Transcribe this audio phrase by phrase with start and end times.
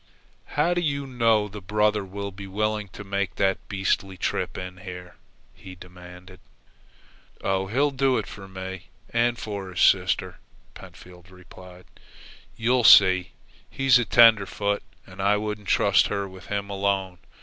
[0.57, 4.77] "How do you know the brother will be willing to make that beastly trip in
[4.77, 5.15] here?"
[5.53, 6.39] he demanded.
[7.43, 10.39] "Oh, he'll do it for me and for his sister,"
[10.73, 11.85] Pentfield replied.
[12.57, 13.33] "You see,
[13.69, 17.19] he's tenderfoot, and I wouldn't trust her with him alone.